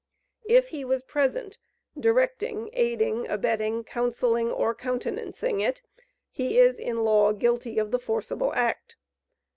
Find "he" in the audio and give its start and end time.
0.69-0.83, 6.31-6.57